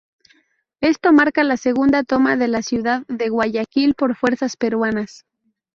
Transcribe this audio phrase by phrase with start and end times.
[0.81, 5.27] Esto marca la segunda toma de la ciudad de Guayaquil por fuerzas peruanas.